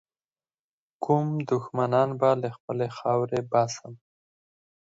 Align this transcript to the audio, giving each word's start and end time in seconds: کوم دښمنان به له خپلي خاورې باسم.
کوم 1.03 1.27
دښمنان 1.51 2.09
به 2.19 2.29
له 2.41 2.49
خپلي 2.55 2.87
خاورې 2.97 3.39
باسم. 3.51 3.93